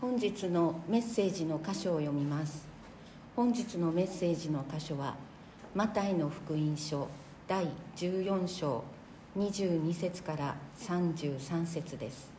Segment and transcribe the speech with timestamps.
[0.00, 2.66] 本日のメッセージの箇所を読みます。
[3.36, 5.14] 本日のメッセージの箇所は
[5.74, 7.06] マタイの福音書
[7.46, 8.82] 第14章
[9.36, 12.32] 22節から33節です。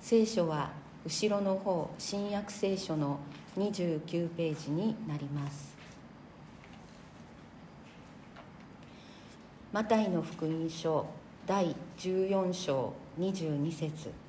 [0.00, 0.70] 聖書は
[1.04, 3.18] 後ろの方新約聖書の
[3.58, 5.74] 29ページになります。
[9.72, 11.06] マタイの福音書
[11.44, 14.23] 第14章22節。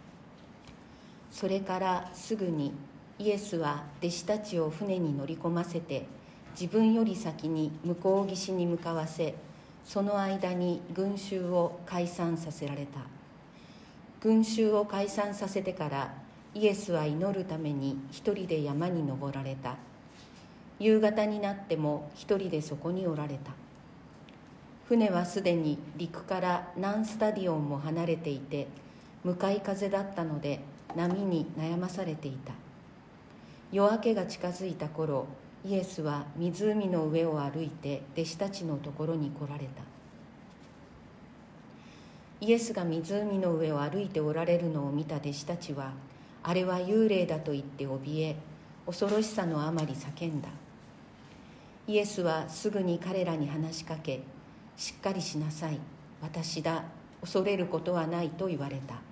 [1.36, 2.72] それからすぐに
[3.20, 6.06] イエスは弟子たちを船に乗り込ませて
[6.58, 9.36] 自分より先に向こう岸に向かわせ
[9.84, 13.02] その間に群衆を解散させられた。
[14.22, 16.14] 群衆を解散させてから
[16.54, 19.76] イエスは祈るために一人で山に登られた。
[20.80, 23.52] 夕方になっても一人でそこにおられた。
[24.88, 28.68] 船はすでに陸から何スタディオンも離れていて
[29.26, 30.62] 向かい風だったので
[30.96, 32.54] 波に悩まされていた。
[33.72, 35.28] 夜明けが近づいた頃
[35.66, 39.84] イエスは湖の上を歩いて弟子たちのところに来られた。
[42.42, 45.94] イエスが湖の上を歩いておられるのを見た弟子たちは
[46.44, 48.36] あれは幽霊だと言って怯え
[48.86, 50.50] 恐ろしさのあまり叫んだ。
[51.88, 54.22] イエスはすぐに彼らに話しかけ
[54.78, 55.80] しっかりしなさい
[56.22, 56.84] 私だ
[57.22, 59.05] 恐れることはないと言われた。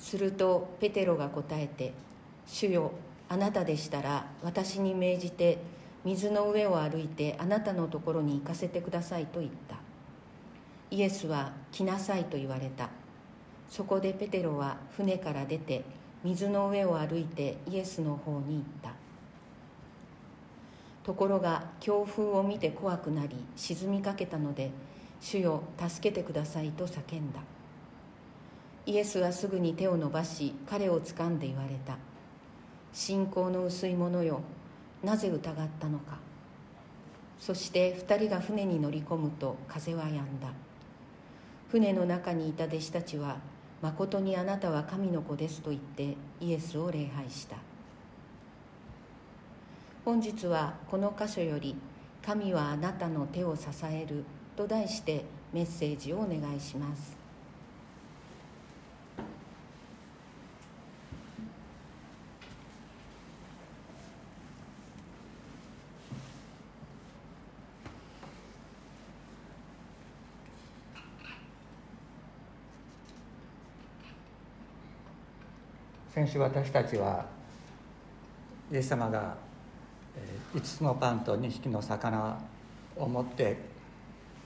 [0.00, 1.92] するとペテロが答えて
[2.48, 2.90] 「主よ
[3.28, 5.58] あなたでしたら私に命じて
[6.04, 9.76] 水の上を歩いてあなたのところに行かせてくださいと言った。
[10.90, 12.88] イエスは来なさいと言われた。
[13.68, 15.84] そこでペテロは船から出て
[16.24, 18.92] 水の上を歩いてイエスの方に行った。
[21.04, 24.70] ところが強風を見て怖くなり沈みかけたので
[25.20, 27.40] 「主よ助けてください」と叫んだ。
[28.86, 31.98] イエスはすぐに手を伸ばし彼を掴んで言われた
[32.92, 34.40] 「信仰の薄い者よ
[35.02, 36.18] なぜ疑ったのか。
[37.38, 40.48] そして2人が船に乗り込むと風は止んだ。
[41.70, 43.38] 船の中にいた弟子たちは
[43.80, 47.56] 「まことにあなたは神の子です」と言ってイエスを礼拝した。
[50.04, 51.76] 本日はこの箇所より
[52.22, 54.24] 「神はあなたの手を支える」
[54.56, 57.19] と題してメッセージをお願いします。
[76.12, 77.24] 先週私たちは
[78.72, 79.36] イエス様が
[80.52, 82.36] 5つのパンと2匹の魚
[82.96, 83.56] を持って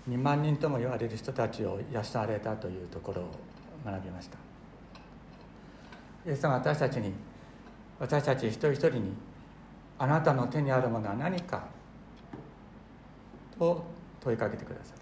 [0.09, 3.31] 2万人とも言われる人たちを養われたというところを
[3.83, 4.37] 学びました。
[6.27, 7.13] イエス様は私たちに
[7.99, 9.13] 私たち一人一人に
[9.99, 11.65] あなたの手にあるものは何か
[13.59, 13.85] と
[14.21, 14.99] 問いかけてください。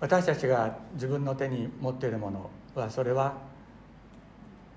[0.00, 3.34] 私たちが自分の手に持っているものはそれは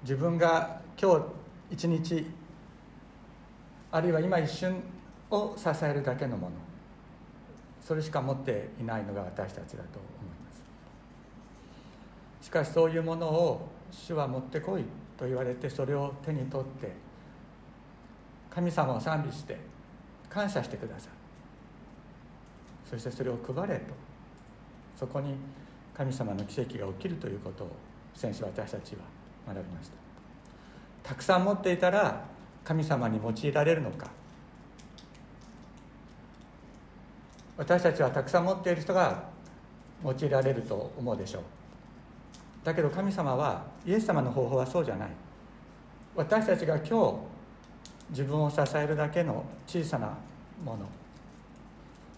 [0.03, 1.25] 自分が今日
[1.71, 2.25] 一日
[3.91, 4.81] あるいは今一瞬
[5.29, 6.55] を支えるだけのもの。
[7.81, 10.51] それしか持っていないのが私たちだと思いま
[12.39, 12.45] す。
[12.45, 14.83] しかしそういうものを主は持ってこい
[15.17, 16.91] と言われてそれを手に取って
[18.49, 19.57] 神様を賛美して
[20.29, 21.09] 感謝してください。
[22.89, 23.93] そしてそれを配れと。
[24.95, 25.35] そこに
[25.93, 27.71] 神様の奇跡が起きるということを
[28.13, 29.01] 先週私たちは
[29.53, 31.09] 学びました。
[31.09, 32.23] たくさん持っていたら
[32.63, 34.07] 神様に用いられるのか。
[37.57, 39.23] 私たちはたくさん持っている人が
[40.03, 41.43] 用いられると思うでしょう。
[42.63, 45.09] だけど神様はイエス様の方法はそうじゃない。
[46.15, 47.15] 私たちが今日
[48.11, 50.17] 自分を支えるだけの小さな
[50.63, 50.87] もの。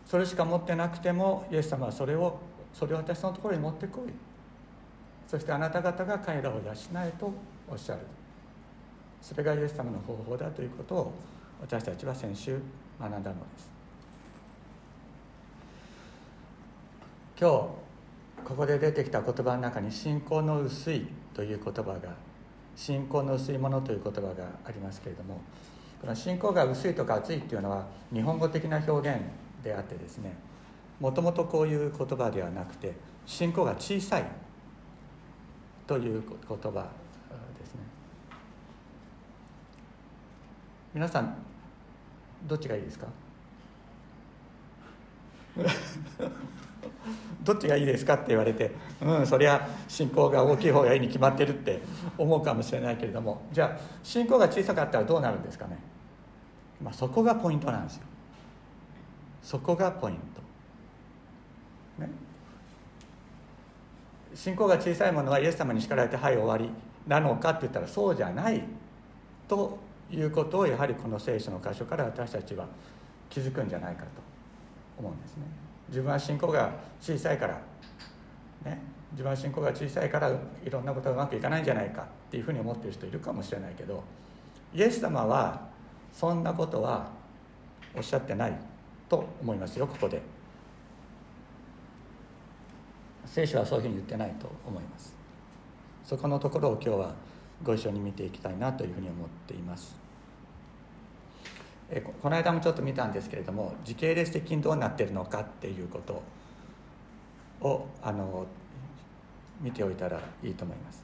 [0.06, 2.38] それしか持ってなくてもイエス様はそれを
[2.74, 4.12] それを私のところに持ってこい。
[5.32, 6.60] そしてあなた方が彼らを養
[6.98, 7.34] えと
[7.72, 8.02] おっしゃる。
[9.22, 11.14] それがイエス様の方法だということを
[11.62, 12.60] 私たちは先週
[13.00, 13.70] 学んだのです。
[17.40, 17.54] 今日
[18.44, 22.14] ここで出てきた言葉の中に「信仰の薄い」という言葉が
[22.76, 25.40] 「信仰の薄いもの」という言葉がありますけれども
[26.02, 29.22] この信仰が薄いとか厚いっていうのは日本語的な表現
[29.64, 30.36] であってですね
[31.00, 32.94] もともとこういう言葉ではなくて
[33.26, 34.26] 信仰が小さい
[35.92, 36.88] という言葉
[37.60, 37.82] ですね。
[40.94, 41.36] 皆さん
[42.48, 43.08] どっちがいいですか？
[47.44, 48.72] どっちがいいですかって言われて
[49.02, 51.82] うんそりゃ信仰が大きい方がいいに決まってるって
[52.18, 53.42] 思うかもしれないけれども。
[53.52, 55.78] じゃあ信仰が小さかったらどうなるんですかね、
[56.82, 58.04] まあ、そこがポイントなんですよ。
[59.44, 60.16] そこがポイン
[61.98, 62.10] ト、ね、
[64.34, 66.70] 信仰が小さいものはイエス様に叱られてはい終わり
[67.08, 68.64] なのかって言ったらそうじゃない
[69.48, 69.78] と
[70.12, 72.66] いうことをやはりこの聖書の箇所から私たちは
[73.30, 74.08] 気づくんじゃないかと
[74.98, 75.44] 思うんですね。
[75.90, 77.62] 自分は信仰が小さいから
[78.64, 78.80] ね
[79.12, 80.32] 自分は信仰が小さいから
[80.66, 84.04] いろんなことがうまくいかないんじゃないかっていうふうに思ってる人いるかもしれないけど
[84.74, 85.68] イエス様は
[86.14, 87.10] そんなことは
[87.94, 88.58] おっしゃってない
[89.10, 90.22] と思いますよここで。
[93.32, 95.16] 聖書はそういうふうに言ってないと思います。
[96.04, 97.16] そこのところを今日は
[97.64, 99.96] ご一緒に見ていきたいなというふうに思っています。
[101.90, 106.22] えこの間もちょっと見たんですけれども時系列的にどうなってるのかっていうこと
[107.66, 108.46] をあの
[109.62, 111.02] 見ておいたらいいと思います。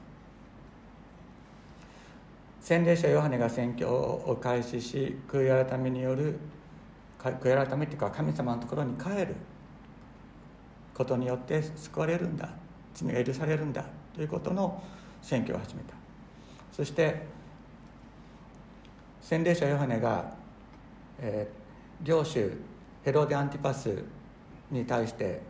[2.60, 6.38] 洗礼者ヨハネが宣教を開始し悔い改めによる
[7.18, 9.34] 悔い改めっていうか神様のところに帰る
[10.98, 12.50] ことによって救われるんだ。
[12.92, 13.84] 罪が許されるんだ。
[14.12, 14.82] ということの
[15.22, 15.94] 選挙を始めた。
[16.72, 17.22] そして
[19.20, 20.32] 洗礼者ヨハネが、
[21.20, 22.50] えー、領主
[23.04, 24.02] ヘロデ・アンティパス
[24.70, 25.40] に対して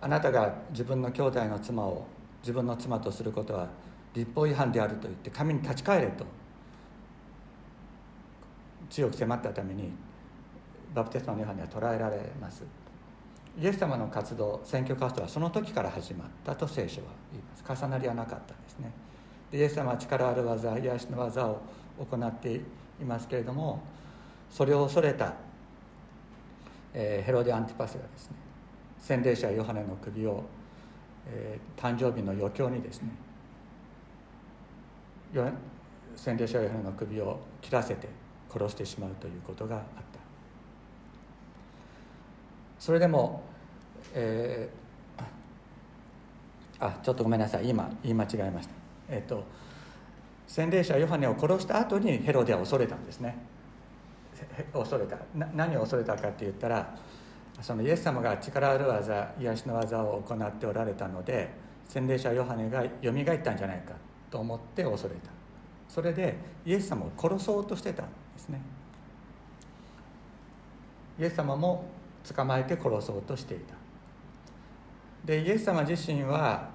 [0.00, 2.06] あなたが自分の兄弟の妻を
[2.42, 3.68] 自分の妻とすることは
[4.14, 6.24] 立法違反であると言って神に立ち返れと
[8.88, 9.90] 強く迫ったために
[10.94, 12.62] バプテスマのヨハネは捕らえられます。
[13.58, 17.82] イエス様の活動選挙活動はその時から始まったと聖書は言います。
[17.82, 18.90] 重なりはなかったんですね。
[19.50, 21.62] でイエス様は力ある技癒しの技を
[21.98, 22.60] 行ってい
[23.06, 23.82] ますけれども
[24.50, 25.34] それを恐れた、
[26.92, 28.36] えー、ヘロデ・アンティパスがですね。
[28.98, 30.42] 洗礼者ヨハネの首を、
[31.26, 33.10] えー、誕生日の余興にですね
[36.14, 38.08] 洗礼者ヨハネの首を切らせて
[38.50, 39.82] 殺してしまうということがあっ
[40.12, 40.25] た。
[42.86, 43.42] それでも、
[44.14, 47.68] えー、あちょっとごめんなさい。
[47.68, 48.74] 今言い間違えました。
[49.08, 49.42] えっ、ー、と
[50.46, 53.38] 洗礼者ヨハネを殺した後にヘロデは恐れたんですね。
[54.72, 55.18] 恐れた。
[55.34, 56.96] 何を恐れたかって言ったら
[57.60, 61.50] そのイエス様が力ある技癒しの技を行っておられたので
[61.88, 63.94] 洗礼者ヨハネがよみがえったんじゃないか
[64.30, 65.30] と思って恐れた。
[65.88, 68.60] それでイエス様を殺そうとしてたんですね。
[71.18, 71.96] イエス様も
[72.34, 73.74] 捕まえて殺そうとしていた。
[75.24, 76.70] でイエス様自身は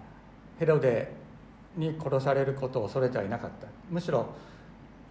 [0.59, 1.13] ヘロデ
[1.75, 3.68] に殺されることを恐れてはいなかった。
[3.89, 4.27] むしろ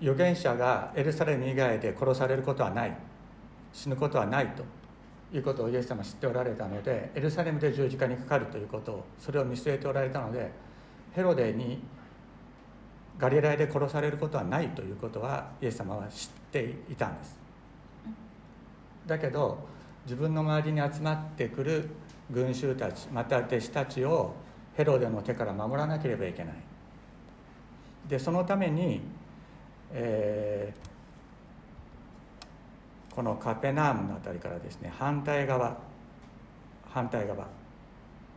[0.00, 2.96] 預言者がエルサレム以外で殺されることはない。
[3.72, 4.64] 死ぬことはないと。
[5.32, 10.50] いうことをイエス様は知っておられたのでエルサレムで十字架にかかるということをそれを見据えておられたので
[11.14, 11.80] ヘロデに
[13.18, 17.38] ガリラヤで殺されることはないということはイエス様は知っていたんです。
[19.06, 19.68] だけど
[20.04, 21.90] 自分の周りに集まってくる
[22.30, 24.34] 群衆たちまた弟子たちを
[24.76, 26.54] ヘロデの手から守らなければいけない。
[28.08, 29.02] でそのために、
[29.92, 35.76] えー、このカペナームの辺りからですね反対側
[36.88, 37.46] 反対側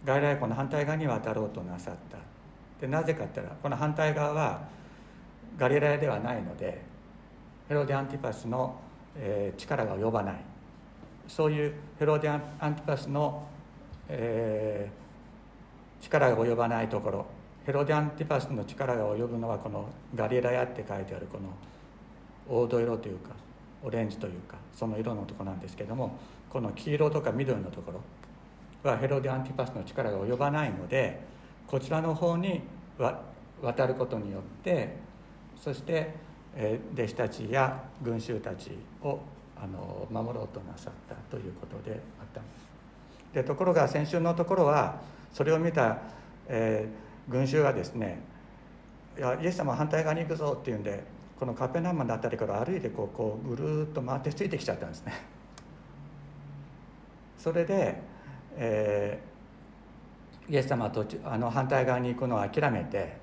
[0.05, 2.17] 外来湖の反対側に渡ろうとなさった。
[2.81, 4.67] でなぜかって言ったらこの反対側は
[5.57, 6.81] ガリラヤではないので
[7.69, 8.75] ヘロデ・アンティパスの、
[9.15, 10.35] えー、力が及ばない。
[11.27, 12.41] そういうヘロデアン
[12.75, 13.47] ティパスの、
[14.09, 17.25] えー、力が及ばないところ。
[17.65, 23.29] ヘロデアンティパスの力が及ぶのはこのガリラヤって書いてあるこの黄土色というか
[23.83, 26.17] オレンジというかその色のところなんですけども
[26.49, 28.01] この黄色とか緑のところ
[28.89, 31.21] はヘロデアンティパスの力が及ばないので
[31.67, 32.61] こちらの方に
[33.61, 34.97] 渡ることによって
[35.61, 36.13] そして、
[36.93, 39.19] 弟子たちや群衆たちを
[39.63, 42.41] あの守ろうとなさったということであった。
[42.41, 42.73] んです
[43.33, 45.01] でところが先週のところは
[45.31, 45.99] それを見た、
[46.47, 48.19] えー、群衆がですね
[49.17, 51.03] 「いやイエス様反対側に行くぞ」っていうんで
[51.39, 55.13] このカペナーマンの辺りから歩いてこうこうぐるっと回ってついてきちゃったんですね。
[57.39, 58.01] それで、
[58.55, 63.17] えー、イエス様は途中あの反対側に行くのを諦めて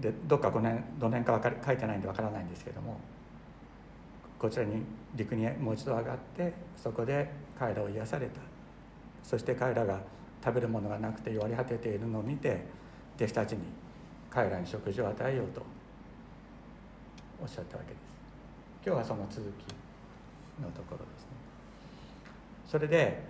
[0.00, 2.98] でどっか5年どの辺かか書いてないんでわからないんですけども
[4.40, 4.82] こちらに
[5.14, 8.40] 陸にもう一度上がってそこで彼らを癒された。
[9.22, 10.00] そして彼らが
[10.42, 12.64] 食べるものがなくて弱り果てているのを見て
[13.16, 13.58] 弟子たちに
[14.30, 15.62] 彼らに食事を与えようと
[17.42, 18.00] おっしゃったわけです。
[18.86, 21.28] 今日はその続きのところですね。
[22.66, 23.22] それで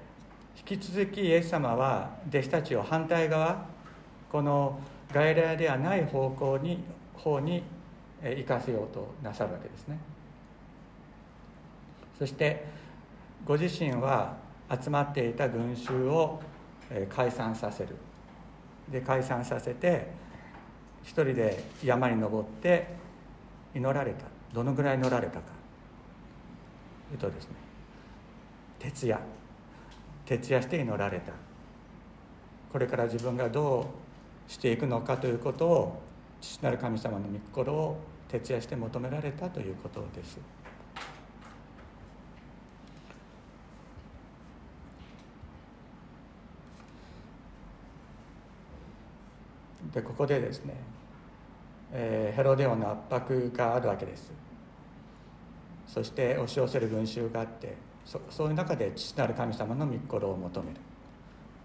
[0.56, 3.66] 引き続きイエス様は弟子たちを反対側
[4.30, 4.78] この
[5.12, 7.64] 外来ではない方向に方に
[8.22, 9.98] 行かせようとなさるわけですね。
[12.20, 12.66] そして
[13.46, 14.36] ご自身は
[14.70, 16.38] 集まっていた群衆を
[17.08, 17.96] 解散させる。
[18.92, 20.06] で解散させて
[21.02, 22.88] 一人で山に登って
[23.74, 24.26] 祈られた。
[24.52, 25.44] どのぐらい祈られたか。
[27.10, 27.54] えっとですね。
[28.78, 29.18] 徹夜。
[30.26, 31.32] 徹夜して祈られた。
[32.70, 33.90] これから自分がど
[34.48, 36.02] うしていくのかということを
[36.42, 37.98] 父なる神様の御心を
[38.28, 40.38] 徹夜して求められたということです。
[49.92, 50.74] でここでですね、
[51.92, 54.32] えー、ヘロデオの圧迫があるわけです。
[55.86, 60.76] そして押し寄せる群衆があってそそういう中で父なる神様の御心を求める。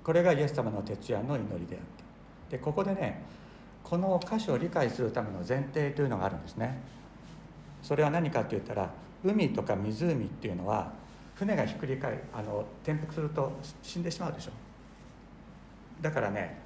[0.04, 1.82] これがイエス様の徹夜の祈りであっ
[2.50, 3.24] たでここでね
[3.84, 6.80] この箇所を理解するための前提というのがあるんですね。
[7.84, 8.90] それは何かって言ったら
[9.24, 10.92] 海とか湖っていうのは
[11.36, 13.52] 船がひっくり返あの転覆すると
[13.84, 14.52] 死んでしまうでしょ。
[16.02, 16.60] だからね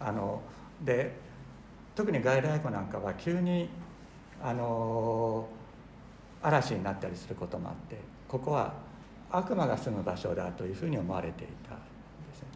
[0.00, 0.40] あの
[0.84, 1.14] で
[1.94, 3.68] 特に外来湖なんかは急に
[4.42, 5.46] あの
[6.42, 8.74] 嵐になったりすることもあってここは
[9.30, 12.48] 悪魔が住む場所だというふうに思われていたんですね。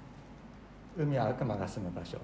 [0.99, 2.18] 海は悪魔が住む場所。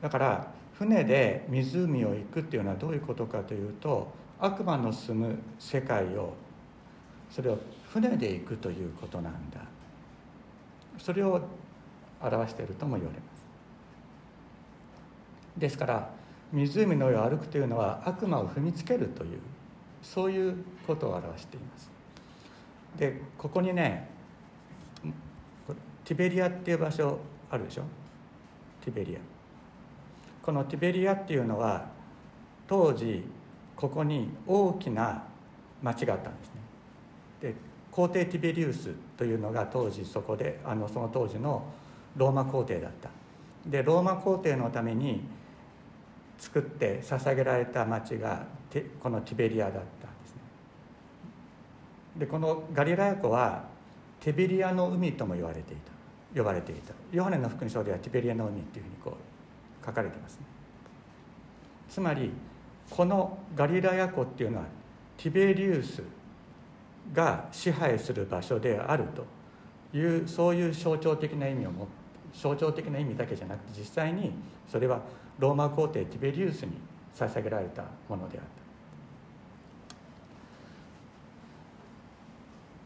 [0.00, 6.34] だから船で湖を行くっていうのはどういうことかというと悪魔の住む世界を
[7.30, 9.60] それを船で行くということなんだ。
[10.98, 11.42] それを
[12.28, 13.44] 表しているとも言われます。
[15.58, 16.10] ですから
[16.52, 19.38] 湖の上を歩くというのは悪魔を踏みつけるという
[20.02, 21.90] そういうことを表しています。
[22.96, 24.08] でここにね
[26.04, 27.18] ティベリアっていう場所
[27.50, 27.82] あるでしょ？
[28.84, 29.20] ティベリア。
[30.42, 31.86] このティベリアっていうのは
[32.66, 33.24] 当時
[33.74, 35.24] ここに大きな
[35.82, 36.52] 町があったんですね。
[37.40, 37.54] で
[37.90, 41.64] 皇帝ティベリウスというのが当時そこであのその当時の
[42.16, 43.10] ローマ皇帝だった。
[43.66, 45.22] でローマ皇帝のために
[46.38, 48.46] 作って捧げられた町が
[49.00, 49.86] このティベリアだったんで
[50.26, 50.40] すね。
[52.18, 53.64] でこのガリラヤ湖は
[54.20, 55.94] ティベリアの海とも言われていた。
[56.36, 56.92] 呼ばれていた。
[57.12, 59.16] ヨハネの福音書ではティベリアの海っていうふうにこ
[59.82, 60.40] う書かれてますね。
[61.88, 62.32] つまり
[62.90, 64.64] このガリラヤ湖っていうのは
[65.16, 66.02] ティベリウス
[67.12, 69.04] が支配する場所である
[69.92, 72.03] というそういう象徴的な意味を持って
[72.34, 74.32] 象徴的な意味だけじゃなくて実際に
[74.68, 75.00] それは
[75.38, 76.72] ローマ皇帝ティベリウスに
[77.14, 78.44] 捧げられたものであっ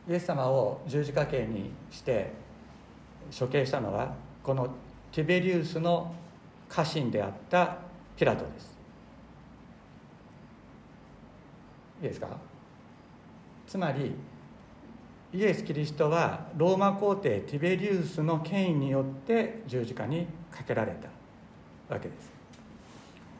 [0.06, 0.12] た。
[0.12, 2.32] イエス様を十字架刑にして
[3.38, 4.68] 処刑したのはこの
[5.12, 6.14] ティベリウスの
[6.68, 7.76] 家臣であった
[8.16, 8.78] ピラトです。
[12.02, 12.28] いいですか？
[13.66, 14.14] つまり
[15.38, 22.32] イエス・キリストはローマ皇帝ティベリウスの権威によって十字架にかけられたわけです。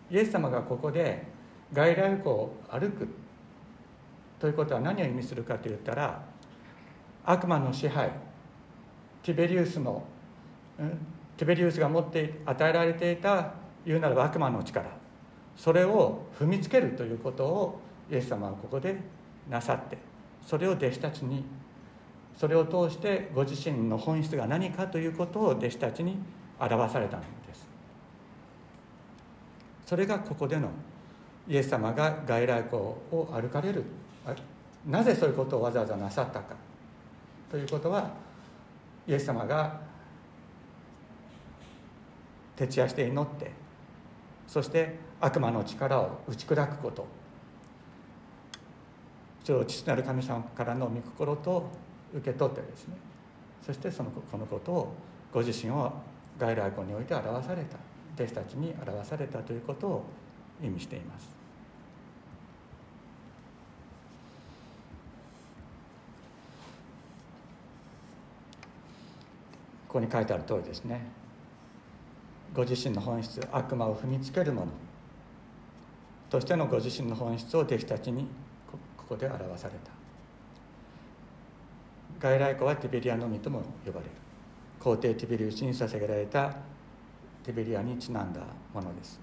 [0.09, 1.27] イエス様がここで
[1.73, 3.09] 外来湖を歩く
[4.39, 6.23] ということは何を意味するかといったら
[7.25, 8.13] 悪魔の支配
[9.25, 10.05] ティベリウスの、
[10.79, 10.91] うん、
[11.37, 14.87] ティベリウスが持って与えられていた言うならば悪魔の力
[15.57, 19.01] それを踏みつけるということをイエス様はここで
[19.51, 19.99] なさって
[20.47, 21.45] それを弟子たちに
[22.39, 26.21] それを通してご自身の本質が何かということを弟子たちに
[26.61, 27.67] 表されたんです。
[29.85, 30.71] それがここでの
[31.49, 32.77] イエス様が外来湖
[33.11, 33.83] を歩かれる。
[34.87, 36.55] なぜそういうことをわざわざなさったか
[37.51, 38.09] ということは
[39.09, 39.81] イエス様が
[42.55, 43.51] 徹夜して祈って
[44.47, 47.05] そして悪魔の力を打ち砕くこと。
[49.43, 52.97] それを父なる神様からの御心と受け取ってですね
[53.65, 54.95] そしてそのこのことを
[55.33, 55.93] ご自身を
[56.39, 57.77] 外来語において表された
[58.15, 60.05] 弟子たちに表されたということを
[60.63, 61.29] 意味しています。
[69.87, 71.01] ここに書いてある通りですね。
[72.55, 74.73] ご自身の本質悪魔を踏みつけるもの
[76.31, 78.27] としてのご自身の本質を弟子たちに
[78.71, 79.98] ここで表された。
[82.21, 84.13] 外来湖はティベリアのみとも呼ばれる。
[84.79, 86.55] 皇帝ティベリウスに捧げられた
[87.45, 88.41] ティベリアにちなんだ
[88.73, 89.21] ものです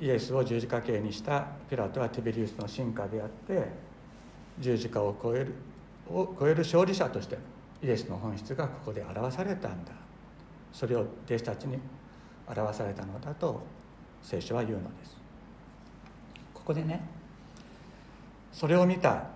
[0.00, 3.68] イエスを十字架刑にしたピラトはティベリウスの進化であって
[4.58, 5.54] 十字架を超える
[6.08, 7.38] を超える勝利者として
[7.82, 9.92] イエスの本質がここで表されたんだ。
[10.72, 11.78] それを弟子たちに
[12.46, 13.62] 表されたのだと
[14.22, 15.16] 聖書は言うのです。
[16.54, 17.02] ここでね
[18.52, 19.26] それを見た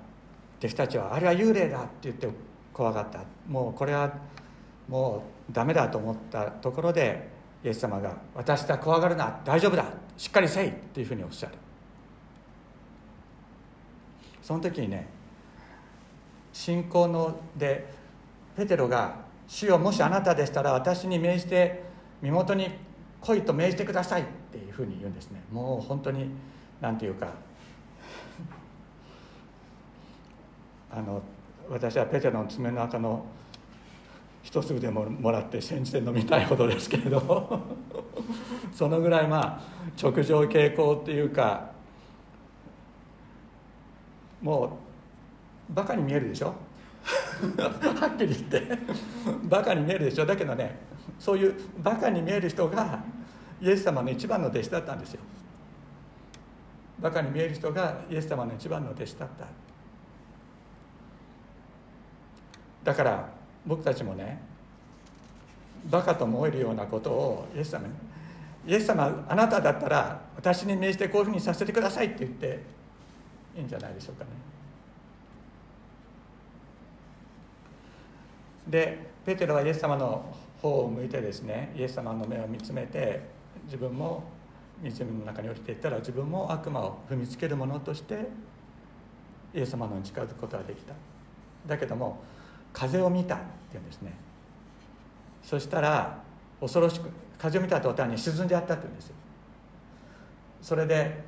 [0.62, 2.28] 弟子たちはあれは幽霊だって言って
[2.72, 3.24] 怖がった。
[3.48, 4.12] もうこれは
[4.88, 7.28] もうダメだと思ったところで
[7.64, 9.84] イエス様が「私は怖がるな大丈夫だ
[10.16, 11.54] しっかりせい」っていうふうにおっしゃる。
[14.40, 15.08] その時にね
[16.52, 17.92] 信仰ので
[18.56, 19.16] ペテロが
[19.48, 21.82] 「主よもしあなたでしたら私に命じて
[22.20, 22.68] 身元に
[23.20, 25.42] 来いと命じてください」っていうふうに言うんですね。
[25.50, 26.30] もう本当に
[26.80, 27.32] 何て言うか
[30.92, 31.22] あの
[31.70, 33.24] 私はペテロの爪の赤の
[34.42, 37.60] 一粒でももらって煎じて飲みたいほどですけれど
[38.74, 39.62] そのぐらいまあ
[40.00, 41.70] 直情傾向っていうか
[44.42, 44.78] も
[45.70, 46.54] うバカに見えるでしょ？
[47.58, 48.78] はっきり言って。
[49.48, 50.26] バカに見えるでしょ？
[50.26, 50.78] だけどね
[51.18, 53.00] そういうバカに見える人が
[53.60, 55.20] イエス様の一番の弟子だったんですよ。
[57.00, 59.46] バカに見える人がイエス様の一番の弟子だった。
[62.84, 63.28] だから
[63.66, 64.40] 僕たちもね
[65.90, 67.94] バカと思えるようなことをイエス様に
[68.66, 72.62] イエス様あなただったら私に命じてこういうふうにさせてくださいって言って
[73.56, 74.30] いいんじゃないでしょうかね。
[78.68, 80.24] でペテロはイエス様の
[80.60, 83.20] 方を向いてですねイエス様の目を見つめて
[83.64, 84.22] 自分も
[84.80, 88.28] 湖の中に降りていったら自分も悪魔を踏みつける者として
[89.54, 90.94] イエス様のに近づくことができた。
[91.66, 92.20] だけども
[92.72, 93.38] 風を見たっ
[93.70, 94.12] ていうんですね。
[95.42, 96.22] そしたら
[96.60, 99.14] 恐ろしく風を見た途端に沈んであったって言うんですよ。
[100.62, 101.24] それで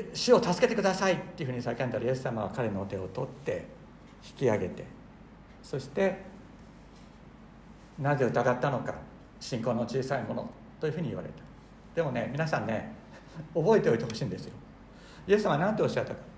[0.14, 3.66] 「死を助けてください」っていうふうに叫んだらイエス様は彼の手を取って
[4.26, 4.84] 引き上げて
[5.62, 6.18] そして
[7.98, 8.94] なぜ疑ったのか
[9.38, 11.34] 信仰の小さいものというふうに言われた。
[11.94, 12.92] でもね皆さんね
[13.54, 14.52] 覚えておいてほしいんですよ。
[15.26, 16.29] イエス様は何ておっしゃったか。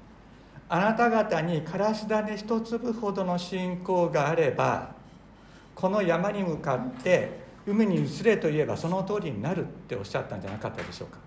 [0.75, 4.95] あなた方にからし種一粒ほどの信仰があれば
[5.75, 11.19] この山に向かって海に移れといえばその通りになるっておっしゃったんじゃなかったでしょうか？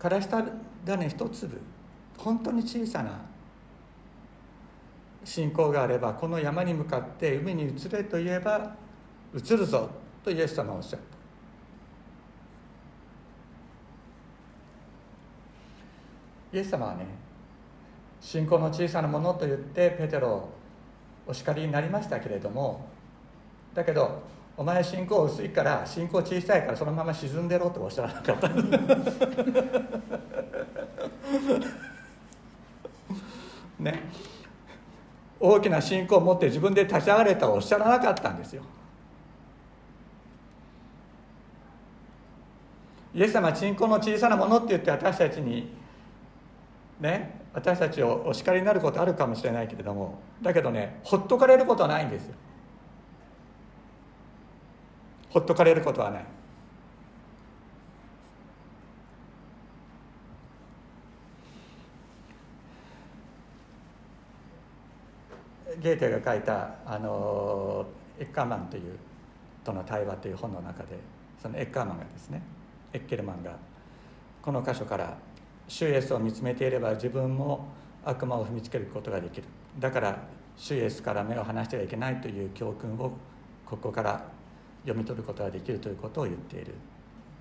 [0.00, 1.60] からし種一粒
[2.18, 3.20] 本当に小さな
[5.24, 8.74] 信仰があればこの山に向かって海に移れといえば
[9.32, 9.88] 移るぞ
[10.24, 11.13] とイエス様はおっしゃった。
[16.54, 17.04] イエス様はね
[18.20, 20.54] 信仰の小さなものと言ってペテロを
[21.26, 22.86] お叱りになりましたけれども
[23.74, 24.22] だけど
[24.56, 28.48] お前信仰薄いから信仰小さいからそのまま沈んでろとおっしゃらなかった。
[33.80, 34.00] ね。
[35.40, 38.62] 大きな信仰を持って自分で立ち上がれとおっしゃらなかったんですよ。
[43.12, 45.83] イエス様は信仰の小さなものって言って私たちに
[47.04, 52.34] ね私たちをお叱りになることあるかもしれないけれどもだけどねほっとかれることはないんですよ。
[55.30, 56.24] ほっとかれることはない。
[65.80, 67.84] ゲーテが書いたあの
[68.18, 68.96] エッカーマンという
[69.64, 70.90] との対話という本の中で
[71.42, 72.40] そのエッカーマンがですね
[72.92, 73.58] エッケルマンが
[74.40, 75.18] この箇所から
[75.68, 77.66] 主イエスを見つめていれば自分も
[78.04, 79.44] 悪魔を踏みつけることができる。
[79.78, 80.18] だから
[80.56, 83.12] 主イエスから目を離してはいけないという教訓を
[83.66, 84.24] ここから
[84.82, 86.74] 読み取ることができるということを言っている。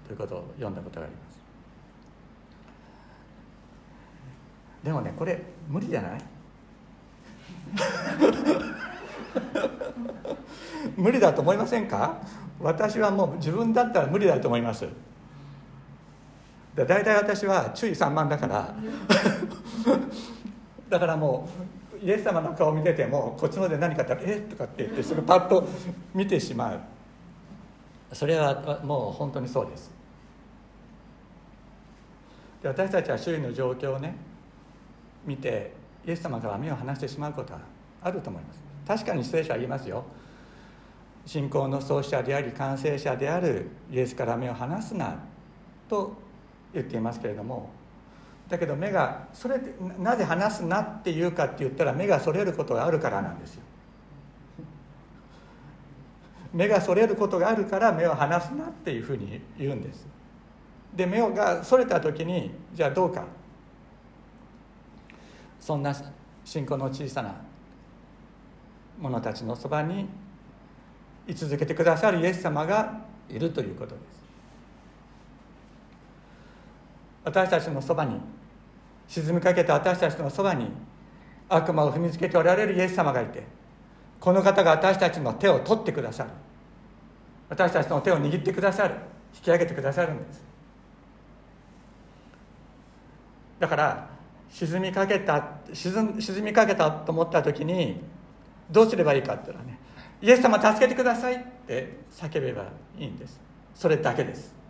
[0.07, 1.39] ということを読んだことがあります。
[4.83, 6.21] でもねこれ無理じゃない？
[10.97, 12.17] 無理だと思いませんか？
[12.59, 14.88] 私はもう自分だったら無理だと思います。
[16.75, 18.73] で大体私は注意散漫だから。
[20.89, 21.49] だからも
[22.01, 25.67] うイエス様の顔を見ててもこっちの方で何かあったら「えっ?」とかって言って それパッと
[26.13, 26.79] 見てしまう。
[28.12, 29.91] それはもう本当にそうです。
[32.62, 34.15] で私たちは周囲の状況をね
[35.25, 35.73] 見て
[36.05, 37.59] イエス様から目を離してしまうことは
[38.01, 38.62] あると思います。
[38.88, 40.03] 確かに聖書は言いますよ。
[41.25, 45.15] 信仰の創始者であり完成者であるイエスから目を離すな
[45.88, 46.13] と
[46.73, 47.69] 言っていますけれども
[48.49, 53.63] だけど目がそれでなぜ話すなって言うかって言ったら目がそれることがあるからなんですよ。
[56.53, 60.05] 目がそれることがあるから目を離すなっていうふうに言うんです。
[60.93, 63.25] で目がそれた時にじゃあどうか。
[65.59, 65.95] そんな
[66.43, 67.33] 信仰の小さな
[68.99, 70.07] 者たちのそばに
[71.25, 74.22] 居続けてくださるイエス様がいるということです。
[77.23, 78.19] 私たちのそばに
[79.07, 80.69] 沈みかけた私たちのそばに
[81.49, 83.43] 悪魔を踏みつけておられるイエス様がいて
[84.19, 86.29] この方が私たちの手を取ってくださる。
[87.49, 88.95] 私たちの手を握ってくださる。
[89.36, 90.41] 引き上げてくださるんです。
[93.59, 94.07] だから
[94.49, 98.01] 沈みかけた沈みかけたと思った時に
[98.71, 99.77] どうすればいいかって言ったらね
[100.21, 102.63] イエス様助けてくださいって叫べば
[102.97, 103.41] いいんです。
[103.75, 104.62] それだけです。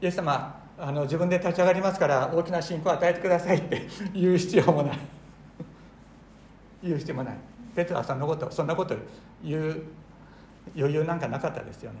[0.00, 4.98] イエス様あの自分で立ち上がりますから大きな信仰を与えてくださいって 言う必要もない。
[6.82, 7.36] 言う必要もない。
[7.74, 8.94] ペテロはそんなことそんなこと
[9.42, 9.82] 言う
[10.76, 11.98] 余裕なんかなかったですよね。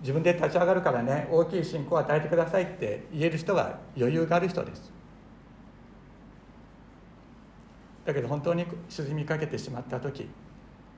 [0.00, 4.92] 自分で立ち上がるからね大きい信仰を与えてくださいって言える人は余裕がある人です。
[8.04, 10.28] だけど本当に沈みかけてしまった時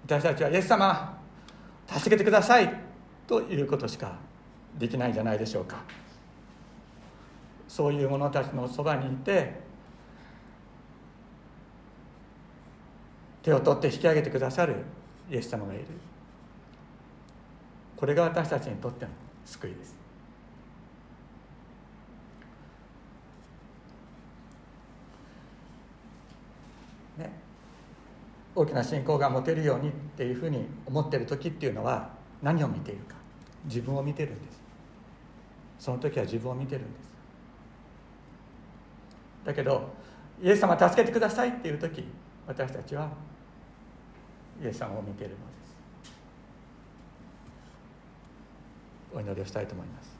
[0.05, 1.17] 私たちは「イエス様
[1.87, 2.73] 助けてください」
[3.29, 4.19] ということしか
[4.77, 5.85] できないんじゃないでしょうか。
[7.77, 9.53] そういう者たちのそばにいて
[13.43, 14.77] 手を取って引き上げてくださる
[15.31, 15.85] イエス様がいる。
[17.95, 19.11] これが私たちにとっての
[19.45, 19.95] 救いです。
[27.19, 27.31] ね。
[28.55, 32.09] 大きな信仰が持てるようにっていうふうに思ってる時っていうのは
[32.43, 33.17] 何を見ているか。
[33.67, 34.62] 自分を見てるんです。
[35.79, 37.16] その時は自分を見てるんです。
[39.47, 39.89] だけど
[40.43, 42.05] イエス様助けてくださいっていう時
[42.49, 43.09] 私たちは
[44.63, 45.77] イエス様を見ているのです。
[49.15, 50.17] お祈りをしたいと思います。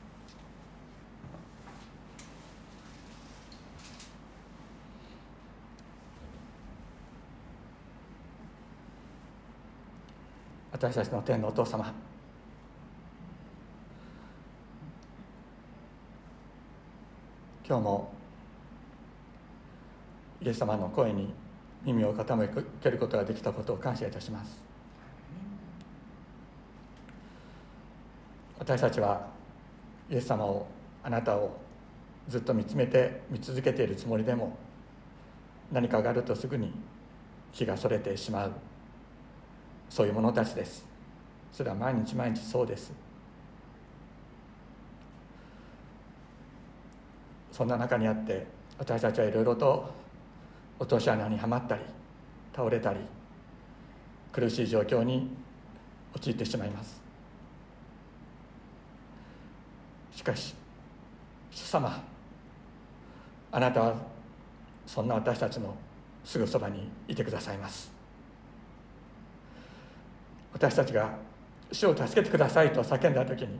[10.71, 11.93] 私たちの天のお父様
[17.67, 18.16] 今日も
[20.47, 21.33] イエス様の声に
[21.83, 24.63] 耳を傾けることができたことを感謝いたします。
[28.57, 29.27] 私たちは
[30.09, 30.65] イエス様を
[31.03, 31.57] あなたを
[32.29, 34.57] ずっと見つめて見続けているつもりでも
[35.69, 36.71] 何かがあるとすぐに
[37.51, 38.53] 気がそれてしまう。
[39.89, 40.87] そういう者たちです。
[41.51, 42.93] それは毎日毎日そうです。
[47.51, 48.47] そんな中にあって
[48.79, 50.06] 私たちはいろいろと
[50.79, 51.81] 落とし穴にはまったり
[52.55, 52.99] 倒れたり
[54.31, 55.29] 苦しい状況に
[56.15, 57.01] 陥ってしまいます。
[60.11, 60.55] しかし
[61.51, 62.03] 主様
[63.51, 63.95] あなたは
[64.85, 65.75] そんな私たちの
[66.23, 67.91] すぐそばにいてくださいます。
[70.53, 71.11] 私たちが
[71.71, 73.59] 主を助けてくださいと叫んだ時に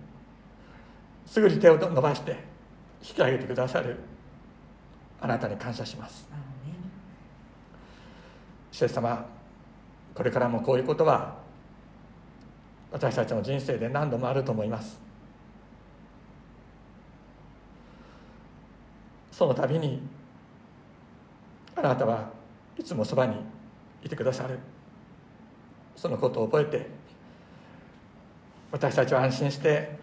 [1.25, 2.32] すぐに手を伸ばして
[3.01, 3.97] 引き上げてくださる
[5.21, 6.27] あなたに感謝します。
[8.77, 9.25] 主様
[10.13, 11.35] これからもこういうことは
[12.91, 14.99] 私たちの人生で何度もあると思います。
[19.31, 19.99] その度に
[21.75, 22.29] あなたは
[22.77, 23.37] いつもそばに
[24.03, 24.59] いてくださる。
[25.95, 26.87] そのことを覚えて
[28.71, 29.97] 私たちは安心して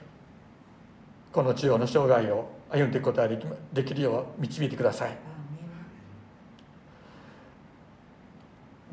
[1.32, 3.28] この中央の生涯を歩んでいくことが
[3.72, 5.33] できるよう導いてください。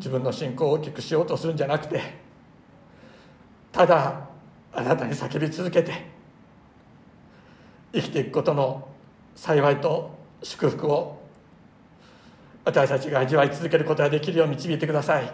[0.01, 2.01] 自分の信仰を大きくしようとするんじゃなくて
[3.71, 4.27] ただ
[4.73, 6.07] あなたに叫び続けて
[7.93, 8.87] 生きていくことの
[9.35, 11.21] 幸いと祝福を
[12.65, 15.31] 私たちが味わい続けることができるよう導いてください。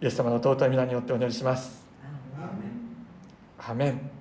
[0.00, 1.86] イエス様の尊い皆によってお祈りします。
[3.58, 4.17] アメン